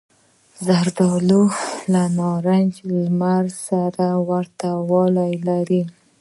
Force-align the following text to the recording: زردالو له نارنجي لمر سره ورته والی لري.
زردالو 0.65 1.43
له 1.91 2.03
نارنجي 2.17 2.83
لمر 3.03 3.43
سره 3.67 4.07
ورته 4.29 4.69
والی 4.89 5.33
لري. 5.47 5.81